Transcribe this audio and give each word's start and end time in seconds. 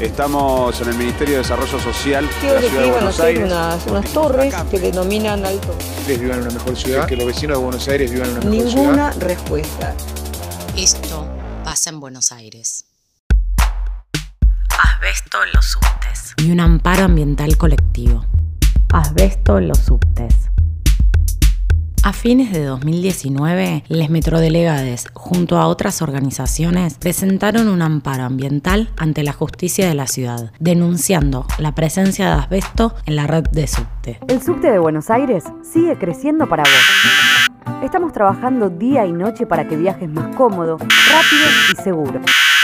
Estamos 0.00 0.80
en 0.80 0.88
el 0.90 0.94
Ministerio 0.96 1.34
de 1.34 1.38
Desarrollo 1.38 1.80
Social 1.80 2.28
Quiero 2.40 2.54
de 2.54 2.60
la 2.60 2.60
que 2.60 2.68
Ciudad 2.68 2.84
de 2.84 2.90
Buenos 2.92 3.14
hacer 3.14 3.26
Aires. 3.26 3.44
unas, 3.46 3.86
unas 3.86 4.12
torres 4.12 4.54
que 4.70 4.78
denominan 4.78 5.44
alto. 5.44 5.76
ustedes 5.98 6.20
vivan 6.20 6.38
en 6.38 6.44
una 6.44 6.54
mejor 6.54 6.76
ciudad, 6.76 7.06
que 7.06 7.16
los 7.16 7.26
vecinos 7.26 7.58
de 7.58 7.64
Buenos 7.64 7.88
Aires 7.88 8.12
vivan 8.12 8.28
en 8.30 8.36
una 8.36 8.44
mejor 8.48 8.70
ciudad. 8.70 8.82
Ninguna 8.84 9.10
respuesta. 9.12 9.94
Esto 10.76 11.28
pasa 11.64 11.90
en 11.90 11.98
Buenos 11.98 12.30
Aires. 12.30 12.84
Asbesto 14.78 15.42
en 15.42 15.52
los 15.52 15.64
subtes. 15.64 16.34
Y 16.36 16.52
un 16.52 16.60
amparo 16.60 17.02
ambiental 17.04 17.56
colectivo. 17.56 18.24
Asbesto 18.92 19.58
en 19.58 19.66
los 19.66 19.78
subtes. 19.78 20.32
A 22.04 22.12
fines 22.12 22.52
de 22.52 22.64
2019, 22.64 23.84
les 23.88 24.10
metrodelegades, 24.10 25.06
junto 25.12 25.58
a 25.58 25.66
otras 25.66 26.00
organizaciones, 26.00 26.94
presentaron 26.94 27.68
un 27.68 27.82
amparo 27.82 28.24
ambiental 28.24 28.90
ante 28.96 29.22
la 29.22 29.32
justicia 29.32 29.88
de 29.88 29.94
la 29.94 30.06
ciudad, 30.06 30.52
denunciando 30.60 31.46
la 31.58 31.74
presencia 31.74 32.26
de 32.26 32.32
asbesto 32.32 32.94
en 33.04 33.16
la 33.16 33.26
red 33.26 33.44
de 33.50 33.66
subte. 33.66 34.20
El 34.28 34.40
subte 34.40 34.70
de 34.70 34.78
Buenos 34.78 35.10
Aires 35.10 35.44
sigue 35.62 35.98
creciendo 35.98 36.48
para 36.48 36.62
vos. 36.62 37.82
Estamos 37.82 38.12
trabajando 38.12 38.70
día 38.70 39.04
y 39.04 39.12
noche 39.12 39.46
para 39.46 39.68
que 39.68 39.76
viajes 39.76 40.08
más 40.08 40.34
cómodo, 40.36 40.78
rápido 40.78 41.46
y 41.72 41.82
seguro. 41.82 42.20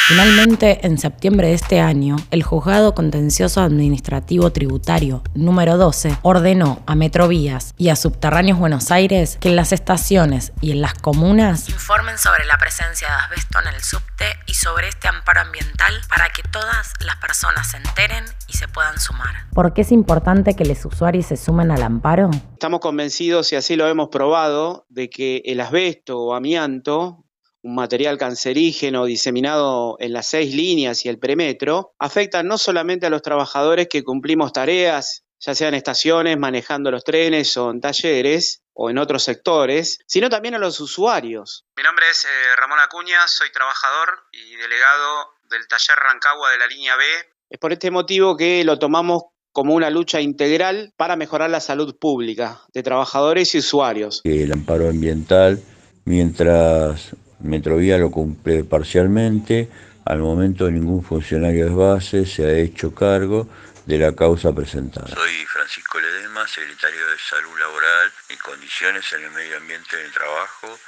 Finalmente, 0.06 0.86
en 0.86 0.98
septiembre 0.98 1.48
de 1.48 1.55
este 1.55 1.80
año, 1.80 2.16
el 2.30 2.42
Juzgado 2.42 2.94
Contencioso 2.94 3.62
Administrativo 3.62 4.52
Tributario 4.52 5.22
número 5.34 5.78
12 5.78 6.19
ordenó 6.20 6.83
a 6.86 6.94
Metrovías 6.94 7.72
y 7.78 7.88
a 7.88 7.97
Subterráneos 7.97 8.58
Buenos 8.58 8.91
Aires 8.91 9.38
que 9.41 9.48
en 9.48 9.56
las 9.56 9.72
estaciones 9.72 10.52
y 10.60 10.72
en 10.72 10.82
las 10.82 10.92
comunas 10.92 11.70
informen 11.70 12.19
sobre 12.19 12.44
la 12.44 12.58
presencia 12.58 13.08
de 13.08 13.14
asbesto 13.14 13.60
en 13.62 13.75
el 13.75 13.82
subte 13.82 14.27
y 14.47 14.52
sobre 14.52 14.88
este 14.88 15.08
amparo 15.08 15.41
ambiental 15.41 15.94
para 16.10 16.28
que 16.28 16.42
todas 16.42 16.92
las 17.00 17.16
personas 17.16 17.70
se 17.70 17.78
enteren 17.78 18.27
y 18.47 18.58
se 18.58 18.69
puedan 18.69 19.00
sumar. 19.00 19.47
¿Por 19.55 19.72
qué 19.72 19.80
es 19.80 19.92
importante 19.92 20.55
que 20.55 20.66
los 20.66 20.84
usuarios 20.84 21.25
se 21.25 21.38
sumen 21.38 21.70
al 21.70 21.82
amparo? 21.82 22.30
Estamos 22.52 22.80
convencidos, 22.80 23.52
y 23.52 23.56
así 23.56 23.75
lo 23.75 23.88
hemos 23.88 24.08
probado, 24.08 24.84
de 24.91 25.08
que 25.08 25.42
el 25.47 25.60
asbesto 25.60 26.19
o 26.19 26.34
amianto, 26.34 27.23
un 27.64 27.74
material 27.74 28.18
cancerígeno 28.18 29.06
diseminado 29.06 29.96
en 29.98 30.12
las 30.12 30.28
seis 30.28 30.54
líneas 30.54 31.04
y 31.04 31.08
el 31.08 31.18
premetro, 31.18 31.94
afecta 31.98 32.42
no 32.42 32.58
solamente 32.58 33.06
a 33.06 33.10
los 33.10 33.22
trabajadores 33.22 33.88
que 33.88 34.04
cumplimos 34.04 34.52
tareas, 34.52 35.24
ya 35.40 35.54
sea 35.54 35.68
en 35.68 35.74
estaciones, 35.74 36.38
manejando 36.38 36.90
los 36.90 37.04
trenes 37.04 37.56
o 37.56 37.70
en 37.70 37.80
talleres 37.80 38.62
o 38.74 38.90
en 38.90 38.98
otros 38.98 39.24
sectores, 39.24 39.98
sino 40.06 40.28
también 40.28 40.54
a 40.54 40.58
los 40.58 40.78
usuarios. 40.78 41.64
Mi 41.76 41.82
nombre 41.82 42.04
es 42.10 42.26
eh, 42.26 42.56
Ramón 42.56 42.80
Acuña, 42.80 43.26
soy 43.26 43.50
trabajador 43.50 44.10
y 44.30 44.56
delegado 44.56 45.30
del 45.48 45.66
taller 45.66 45.96
Rancagua 45.96 46.50
de 46.50 46.58
la 46.58 46.66
línea 46.66 46.96
B. 46.96 47.04
Es 47.48 47.58
por 47.58 47.72
este 47.72 47.90
motivo 47.90 48.36
que 48.36 48.62
lo 48.64 48.78
tomamos 48.78 49.22
como 49.52 49.74
una 49.74 49.88
lucha 49.88 50.20
integral 50.20 50.92
para 50.98 51.16
mejorar 51.16 51.48
la 51.48 51.60
salud 51.60 51.96
pública 51.98 52.60
de 52.74 52.82
trabajadores 52.82 53.54
y 53.54 53.58
usuarios. 53.58 54.20
el 54.24 54.52
amparo 54.52 54.90
ambiental, 54.90 55.62
mientras 56.04 57.14
Metrovía 57.40 57.98
lo 57.98 58.10
cumple 58.10 58.64
parcialmente, 58.64 59.68
al 60.04 60.18
momento 60.18 60.70
ningún 60.70 61.02
funcionario 61.02 61.66
de 61.66 61.74
base 61.74 62.26
se 62.26 62.44
ha 62.44 62.52
hecho 62.52 62.94
cargo 62.94 63.48
de 63.86 63.98
la 63.98 64.14
causa 64.14 64.54
presentada. 64.54 65.09
Soy 65.09 65.44
Francisco 65.47 66.00
Ledema, 66.00 66.47
secretario 66.47 67.06
de 67.06 67.16
Salud 67.19 67.59
Laboral 67.59 68.10
y 68.31 68.36
Condiciones 68.36 69.04
en 69.12 69.25
el 69.25 69.31
Medio 69.31 69.56
Ambiente 69.59 69.97
del 69.97 70.10
Trabajo 70.12 70.78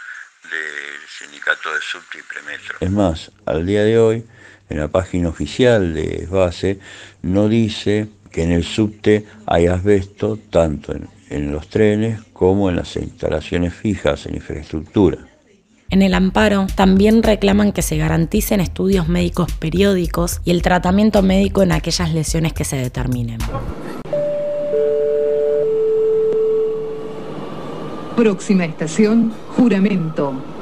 del 0.51 1.01
Sindicato 1.09 1.75
de 1.75 1.81
Subte 1.81 2.19
y 2.19 2.23
Premetro. 2.23 2.79
Es 2.81 2.91
más, 2.91 3.33
al 3.45 3.67
día 3.67 3.83
de 3.85 3.99
hoy, 3.99 4.25
en 4.69 4.79
la 4.79 4.89
página 4.89 5.29
oficial 5.29 5.95
de 5.95 6.27
base, 6.31 6.79
no 7.23 7.49
dice 7.49 8.09
que 8.31 8.43
en 8.43 8.53
el 8.53 8.65
subte 8.65 9.27
hay 9.47 9.67
asbesto 9.67 10.39
tanto 10.51 10.93
en, 10.93 11.09
en 11.31 11.53
los 11.53 11.69
trenes 11.69 12.21
como 12.33 12.71
en 12.71 12.77
las 12.77 12.97
instalaciones 12.97 13.75
fijas 13.75 14.27
en 14.27 14.37
infraestructura. 14.37 15.19
En 15.89 16.03
el 16.03 16.15
amparo 16.15 16.67
también 16.75 17.23
reclaman 17.23 17.73
que 17.73 17.83
se 17.83 17.97
garanticen 17.97 18.61
estudios 18.61 19.09
médicos 19.09 19.53
periódicos 19.53 20.41
y 20.45 20.51
el 20.51 20.63
tratamiento 20.63 21.23
médico 21.23 21.63
en 21.63 21.71
aquellas 21.71 22.13
lesiones 22.13 22.53
que 22.53 22.65
se 22.65 22.77
determinen. 22.77 23.39
Próxima 28.17 28.65
estación, 28.65 29.33
juramento. 29.57 30.56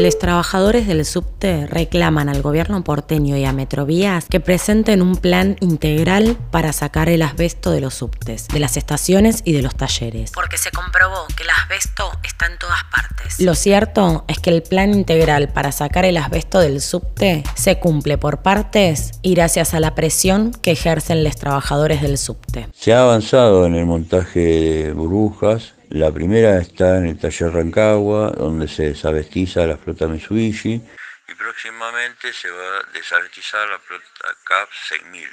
Los 0.00 0.18
trabajadores 0.18 0.86
del 0.86 1.04
subte 1.04 1.66
reclaman 1.66 2.30
al 2.30 2.40
gobierno 2.40 2.82
porteño 2.82 3.36
y 3.36 3.44
a 3.44 3.52
Metrovías 3.52 4.24
que 4.30 4.40
presenten 4.40 5.02
un 5.02 5.14
plan 5.14 5.58
integral 5.60 6.38
para 6.50 6.72
sacar 6.72 7.10
el 7.10 7.20
asbesto 7.20 7.70
de 7.70 7.82
los 7.82 7.96
subtes, 7.96 8.48
de 8.48 8.60
las 8.60 8.78
estaciones 8.78 9.42
y 9.44 9.52
de 9.52 9.60
los 9.60 9.74
talleres. 9.74 10.30
Porque 10.32 10.56
se 10.56 10.70
comprobó 10.70 11.26
que 11.36 11.42
el 11.42 11.50
asbesto 11.50 12.18
está 12.24 12.46
en 12.46 12.56
todas 12.56 12.82
partes. 12.90 13.40
Lo 13.40 13.54
cierto 13.54 14.24
es 14.26 14.38
que 14.38 14.48
el 14.48 14.62
plan 14.62 14.94
integral 14.94 15.50
para 15.50 15.70
sacar 15.70 16.06
el 16.06 16.16
asbesto 16.16 16.60
del 16.60 16.80
subte 16.80 17.42
se 17.54 17.78
cumple 17.78 18.16
por 18.16 18.40
partes 18.40 19.10
y 19.20 19.34
gracias 19.34 19.74
a 19.74 19.80
la 19.80 19.94
presión 19.94 20.52
que 20.62 20.70
ejercen 20.70 21.24
los 21.24 21.36
trabajadores 21.36 22.00
del 22.00 22.16
subte. 22.16 22.68
Se 22.72 22.94
ha 22.94 23.02
avanzado 23.02 23.66
en 23.66 23.74
el 23.74 23.84
montaje 23.84 24.40
de 24.40 24.92
burbujas. 24.94 25.74
La 25.90 26.12
primera 26.12 26.60
está 26.60 26.98
en 26.98 27.06
el 27.06 27.18
taller 27.18 27.52
Rancagua, 27.52 28.30
donde 28.30 28.68
se 28.68 28.90
desabestiza 28.90 29.66
la 29.66 29.76
flota 29.76 30.06
Mitsubishi. 30.06 30.74
Y 30.74 31.34
próximamente 31.34 32.32
se 32.32 32.48
va 32.48 32.78
a 32.78 32.92
desabestizar 32.94 33.68
la 33.68 33.76
flota 33.80 34.04
CAP 34.44 34.68
6000, 34.88 35.26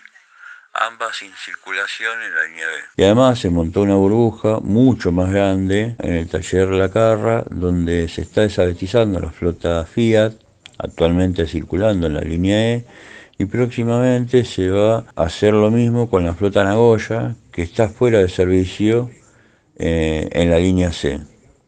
ambas 0.74 1.16
sin 1.18 1.32
circulación 1.36 2.24
en 2.24 2.34
la 2.34 2.44
línea 2.46 2.66
B. 2.66 2.74
Y 2.96 3.04
además 3.04 3.38
se 3.38 3.52
montó 3.52 3.82
una 3.82 3.94
burbuja 3.94 4.60
mucho 4.62 5.12
más 5.12 5.32
grande 5.32 5.96
en 6.00 6.14
el 6.14 6.28
taller 6.28 6.70
La 6.70 6.90
Carra, 6.90 7.44
donde 7.52 8.08
se 8.08 8.22
está 8.22 8.42
desabestizando 8.42 9.20
la 9.20 9.30
flota 9.30 9.86
Fiat, 9.86 10.34
actualmente 10.80 11.46
circulando 11.46 12.08
en 12.08 12.16
la 12.16 12.22
línea 12.22 12.74
E. 12.74 12.86
Y 13.38 13.46
próximamente 13.46 14.44
se 14.44 14.72
va 14.72 15.06
a 15.16 15.24
hacer 15.26 15.54
lo 15.54 15.70
mismo 15.70 16.10
con 16.10 16.26
la 16.26 16.34
flota 16.34 16.64
Nagoya, 16.64 17.36
que 17.52 17.62
está 17.62 17.90
fuera 17.90 18.18
de 18.18 18.30
servicio 18.30 19.12
eh, 19.78 20.30
en 20.32 20.50
la 20.50 20.60
línea 20.60 20.92
C, 20.92 21.20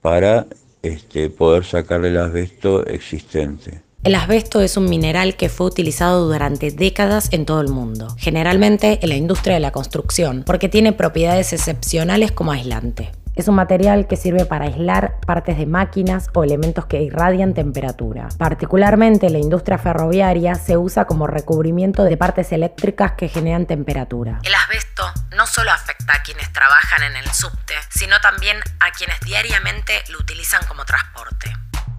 para 0.02 0.48
este, 0.82 1.30
poder 1.30 1.66
sacarle 1.66 2.10
el 2.10 2.18
asbesto 2.18 2.86
existente. 2.86 3.82
El 4.02 4.16
asbesto 4.16 4.62
es 4.62 4.78
un 4.78 4.90
mineral 4.90 5.36
que 5.36 5.50
fue 5.50 5.68
utilizado 5.68 6.26
durante 6.32 6.72
décadas 6.72 7.28
en 7.34 7.46
todo 7.46 7.60
el 7.60 7.68
mundo, 7.68 8.16
generalmente 8.18 9.00
en 9.02 9.10
la 9.10 9.18
industria 9.18 9.56
de 9.56 9.60
la 9.60 9.72
construcción, 9.72 10.44
porque 10.46 10.70
tiene 10.70 10.94
propiedades 10.94 11.52
excepcionales 11.52 12.32
como 12.32 12.54
aislante. 12.54 13.12
Es 13.40 13.48
un 13.48 13.56
material 13.56 14.06
que 14.06 14.18
sirve 14.18 14.44
para 14.44 14.66
aislar 14.66 15.22
partes 15.22 15.58
de 15.58 15.66
máquinas 15.66 16.28
o 16.34 16.44
elementos 16.44 16.88
que 16.88 17.02
irradian 17.02 17.54
temperatura. 17.54 18.28
Particularmente 18.38 19.28
en 19.28 19.32
la 19.32 19.40
industria 19.40 19.78
ferroviaria 19.78 20.56
se 20.56 20.76
usa 20.76 21.06
como 21.06 21.26
recubrimiento 21.26 22.04
de 22.04 22.18
partes 22.18 22.52
eléctricas 22.52 23.14
que 23.14 23.30
generan 23.30 23.66
temperatura. 23.66 24.42
El 24.44 24.54
asbesto 24.54 25.04
no 25.38 25.48
solo 25.48 25.72
afecta 25.72 26.18
a 26.18 26.22
quienes 26.22 26.52
trabajan 26.52 27.02
en 27.04 27.16
el 27.16 27.32
subte, 27.32 27.76
sino 27.90 28.20
también 28.20 28.58
a 28.82 28.92
quienes 28.92 29.18
diariamente 29.22 29.94
lo 30.10 30.20
utilizan 30.20 30.60
como 30.68 30.84
transporte. 30.84 31.54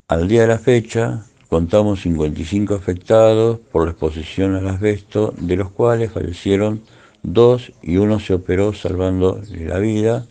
Al 0.09 0.29
día 0.29 0.43
de 0.43 0.49
la 0.49 0.59
fecha, 0.59 1.21
contamos 1.49 2.03
55 2.03 2.75
afectados 2.75 3.61
por 3.73 3.87
la 3.87 3.93
exposición 3.93 4.57
al 4.57 4.69
asbesto, 4.69 5.33
de 5.39 5.57
los 5.57 5.71
cuales 5.71 6.13
fallecieron 6.13 6.85
dos 7.23 7.73
y 7.81 7.97
uno 7.97 8.21
se 8.21 8.35
operó 8.35 8.75
salvando 8.75 9.41
la 9.49 9.79
vida. 9.79 10.27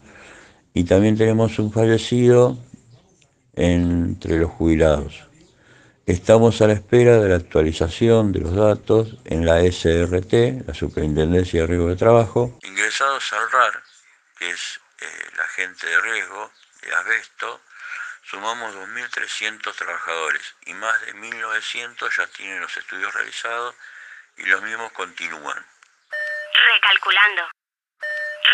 Y 0.80 0.86
también 0.86 1.18
tenemos 1.18 1.60
un 1.60 1.74
fallecido 1.74 2.58
entre 3.54 4.38
los 4.38 4.50
jubilados. 4.50 5.28
Estamos 6.06 6.62
a 6.62 6.68
la 6.68 6.74
espera 6.74 7.20
de 7.20 7.28
la 7.28 7.36
actualización 7.36 8.32
de 8.32 8.40
los 8.40 8.56
datos 8.56 9.18
en 9.26 9.46
la 9.46 9.60
SRT, 9.60 10.66
la 10.66 10.74
Superintendencia 10.74 11.60
de 11.60 11.68
Riesgo 11.68 11.90
de 11.90 11.98
Trabajo. 11.98 12.58
Ingresados 12.64 13.34
al 13.34 13.52
RAR, 13.52 13.84
que 14.38 14.52
es 14.52 14.80
eh, 15.02 15.06
la 15.36 15.48
gente 15.50 15.86
de 15.86 16.00
riesgo 16.00 16.50
de 16.82 16.96
asbesto, 16.96 17.60
sumamos 18.24 18.74
2.300 18.74 19.76
trabajadores 19.76 20.56
y 20.66 20.74
más 20.76 20.96
de 21.02 21.14
1.900 21.14 22.10
ya 22.18 22.26
tienen 22.28 22.62
los 22.62 22.78
estudios 22.78 23.14
realizados 23.14 23.76
y 24.38 24.46
los 24.46 24.62
mismos 24.62 24.94
continúan. 24.94 25.66
Recalculando. 26.74 27.50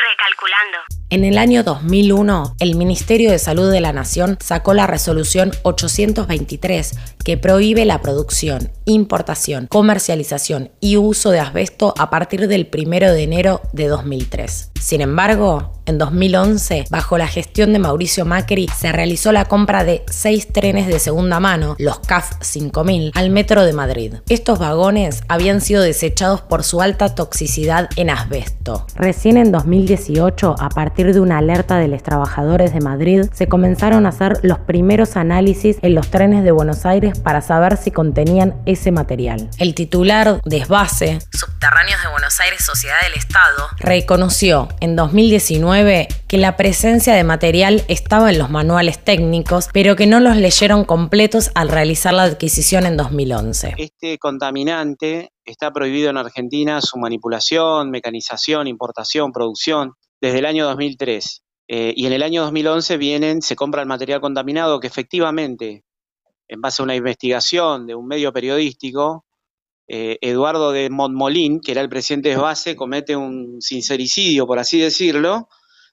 Recalculando. 0.10 0.94
En 1.16 1.24
el 1.24 1.38
año 1.38 1.64
2001, 1.64 2.58
el 2.60 2.76
Ministerio 2.76 3.32
de 3.32 3.40
Salud 3.40 3.72
de 3.72 3.80
la 3.80 3.94
Nación 3.94 4.38
sacó 4.42 4.74
la 4.74 4.86
resolución 4.86 5.54
823 5.64 6.92
que 7.25 7.38
prohíbe 7.38 7.83
la 7.86 8.01
producción, 8.01 8.72
importación, 8.86 9.66
comercialización 9.68 10.69
y 10.80 10.95
uso 10.95 11.31
de 11.31 11.39
asbesto 11.39 11.94
a 11.98 12.10
partir 12.12 12.48
del 12.48 12.69
1 12.72 13.12
de 13.12 13.24
enero 13.24 13.62
de 13.74 13.88
2003. 13.88 14.72
Sin 14.80 15.01
embargo, 15.01 15.72
en 15.88 15.98
2011, 15.98 16.86
bajo 16.92 17.18
la 17.18 17.27
gestión 17.27 17.74
de 17.74 17.80
Mauricio 17.80 18.25
Macri, 18.25 18.68
se 18.68 18.92
realizó 18.92 19.31
la 19.31 19.45
compra 19.45 19.83
de 19.83 20.04
seis 20.07 20.48
trenes 20.48 20.86
de 20.88 21.00
segunda 21.00 21.39
mano, 21.39 21.75
los 21.80 22.00
CAF 22.00 22.33
5000, 22.42 23.12
al 23.16 23.30
metro 23.31 23.66
de 23.66 23.74
Madrid. 23.74 24.13
Estos 24.30 24.60
vagones 24.60 25.24
habían 25.28 25.62
sido 25.62 25.81
desechados 25.81 26.42
por 26.42 26.63
su 26.63 26.81
alta 26.81 27.16
toxicidad 27.16 27.89
en 27.95 28.12
asbesto. 28.12 28.86
Recién 28.95 29.38
en 29.38 29.51
2018, 29.51 30.56
a 30.60 30.69
partir 30.69 31.13
de 31.13 31.19
una 31.19 31.39
alerta 31.39 31.78
de 31.78 31.88
los 31.88 32.04
trabajadores 32.04 32.74
de 32.74 32.81
Madrid, 32.81 33.25
se 33.33 33.48
comenzaron 33.48 34.06
a 34.06 34.10
hacer 34.10 34.39
los 34.44 34.60
primeros 34.60 35.16
análisis 35.18 35.78
en 35.81 35.95
los 35.95 36.10
trenes 36.10 36.44
de 36.44 36.51
Buenos 36.51 36.86
Aires 36.86 37.15
para 37.20 37.42
saber 37.42 37.78
si 37.78 37.92
contenían 37.92 38.56
ese 38.66 38.92
material. 38.92 39.50
El 39.58 39.76
titular 39.76 40.42
de 40.44 40.58
Esbase, 40.58 41.20
Subterráneos 41.32 42.02
de 42.02 42.10
Buenos 42.10 42.40
Aires 42.40 42.64
Sociedad 42.64 43.02
del 43.04 43.14
Estado, 43.14 43.68
reconoció 43.78 44.70
en 44.80 44.96
2019 44.96 46.08
que 46.28 46.38
la 46.38 46.58
presencia 46.58 47.14
de 47.14 47.24
material 47.24 47.84
estaba 47.88 48.30
en 48.32 48.40
los 48.40 48.50
manuales 48.50 49.04
técnicos, 49.04 49.70
pero 49.74 49.96
que 49.96 50.08
no 50.08 50.20
los 50.20 50.36
leyeron 50.38 50.86
completos 50.86 51.52
al 51.56 51.70
realizar 51.70 52.14
la 52.14 52.24
adquisición 52.24 52.86
en 52.86 52.98
2011. 52.98 53.76
Este 53.78 54.18
contaminante 54.18 55.30
está 55.46 55.72
prohibido 55.72 56.10
en 56.10 56.18
Argentina 56.18 56.82
su 56.82 56.98
manipulación, 56.98 57.92
mecanización, 57.92 58.68
importación, 58.68 59.32
producción 59.32 59.94
desde 60.22 60.40
el 60.40 60.46
año 60.46 60.66
2003. 60.66 61.42
Eh, 61.68 61.94
y 61.96 62.06
en 62.06 62.14
el 62.14 62.22
año 62.22 62.44
2011 62.44 62.98
vienen, 62.98 63.42
se 63.42 63.56
compra 63.56 63.82
el 63.82 63.88
material 63.88 64.22
contaminado 64.22 64.80
que 64.80 64.88
efectivamente, 64.88 65.84
en 66.47 66.62
base 66.62 66.81
a 66.81 66.86
una 66.86 66.95
investigación 66.95 67.88
de 67.88 67.95
un 67.95 68.07
medio 68.07 68.31
periodístico, 68.31 69.25
eh, 69.88 70.18
Eduardo 70.21 70.71
de 70.71 70.89
Montmolín, 70.89 71.59
que 71.59 71.71
era 71.71 71.81
el 71.81 71.89
presidente 71.89 72.30
de 72.30 72.38
base, 72.38 72.75
comete 72.75 73.15
un 73.15 73.62
sincericidio, 73.62 74.47
por 74.47 74.59
así 74.59 74.80
decirlo, 74.80 75.47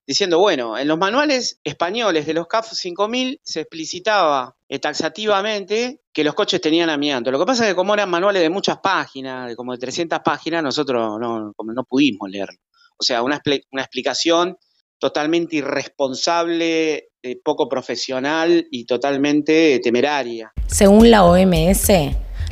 diciendo, 0.07 0.39
bueno, 0.39 0.79
en 0.79 0.89
los 0.89 0.99
manuales 0.99 1.61
españoles 1.63 2.27
de 2.27 2.35
los 2.35 2.47
CAF 2.47 2.73
5000 2.73 3.41
se 3.43 3.61
explicitaba 3.61 4.57
eh, 4.69 4.79
taxativamente 4.79 6.01
que 6.13 6.25
los 6.25 6.35
coches 6.35 6.61
tenían 6.61 6.91
amianto. 6.91 7.31
Lo 7.31 7.39
que 7.39 7.47
pasa 7.47 7.65
es 7.65 7.71
que 7.71 7.77
como 7.77 7.95
eran 7.95 8.11
manuales 8.11 8.43
de 8.43 8.51
muchas 8.51 8.79
páginas, 8.79 9.49
de 9.49 9.57
como 9.57 9.73
de 9.73 9.79
300 9.79 10.21
páginas, 10.21 10.63
nosotros 10.63 11.19
no, 11.21 11.53
no 11.57 11.85
pudimos 11.85 12.31
leerlo. 12.31 12.59
O 12.97 13.03
sea, 13.05 13.23
una, 13.23 13.41
una 13.71 13.83
explicación 13.83 14.57
totalmente 15.03 15.57
irresponsable, 15.57 17.09
eh, 17.25 17.37
poco 17.45 17.69
profesional 17.69 18.69
y 18.71 18.85
totalmente 18.87 19.81
temeraria. 19.83 20.53
Según 20.69 21.11
la 21.11 21.25
OMS, 21.25 21.89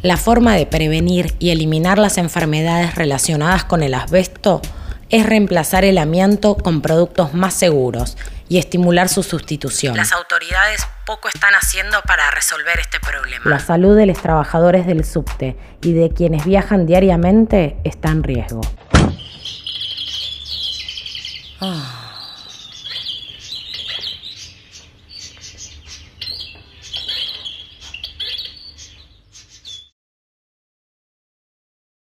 la 0.03 0.17
forma 0.17 0.57
de 0.57 0.67
prevenir 0.67 1.33
y 1.39 1.51
eliminar 1.51 2.01
las 2.01 2.19
enfermedades 2.19 2.97
relacionadas 2.97 3.65
con 3.65 3.85
el 3.85 3.95
asbesto 3.95 4.61
es 5.11 5.27
reemplazar 5.27 5.85
el 5.85 5.97
amianto 5.97 6.57
con 6.57 6.83
productos 6.83 7.35
más 7.35 7.55
seguros 7.55 8.17
y 8.49 8.59
estimular 8.59 9.09
su 9.09 9.23
sustitución. 9.23 9.97
Las 9.97 10.11
autoridades 10.11 10.85
poco 11.07 11.29
están 11.29 11.55
haciendo 11.55 12.03
para 12.03 12.33
resolver 12.33 12.81
este 12.81 12.99
problema. 12.99 13.49
La 13.49 13.61
salud 13.61 13.97
de 13.97 14.07
los 14.07 14.21
trabajadores 14.21 14.89
del 14.89 15.05
subte 15.05 15.57
y 15.83 15.93
de 15.93 16.11
quienes 16.11 16.45
viajan 16.45 16.85
diariamente 16.85 17.77
está 17.85 18.09
en 18.09 18.25
riesgo. 18.25 18.61
Ah. 21.61 22.10